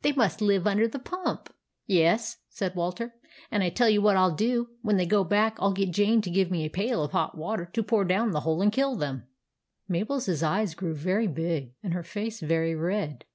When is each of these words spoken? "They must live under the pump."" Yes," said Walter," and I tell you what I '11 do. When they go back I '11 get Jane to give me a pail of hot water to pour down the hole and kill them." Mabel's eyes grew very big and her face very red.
"They 0.00 0.12
must 0.12 0.40
live 0.40 0.66
under 0.66 0.88
the 0.88 0.98
pump."" 0.98 1.52
Yes," 1.86 2.38
said 2.48 2.74
Walter," 2.74 3.12
and 3.52 3.62
I 3.62 3.68
tell 3.68 3.90
you 3.90 4.00
what 4.00 4.16
I 4.16 4.20
'11 4.22 4.36
do. 4.38 4.68
When 4.80 4.96
they 4.96 5.04
go 5.04 5.22
back 5.22 5.56
I 5.58 5.64
'11 5.64 5.74
get 5.74 5.90
Jane 5.94 6.22
to 6.22 6.30
give 6.30 6.50
me 6.50 6.64
a 6.64 6.70
pail 6.70 7.04
of 7.04 7.12
hot 7.12 7.36
water 7.36 7.66
to 7.66 7.82
pour 7.82 8.06
down 8.06 8.30
the 8.30 8.40
hole 8.40 8.62
and 8.62 8.72
kill 8.72 8.96
them." 8.96 9.24
Mabel's 9.88 10.42
eyes 10.42 10.74
grew 10.74 10.94
very 10.94 11.26
big 11.26 11.74
and 11.82 11.92
her 11.92 12.02
face 12.04 12.40
very 12.40 12.74
red. 12.74 13.26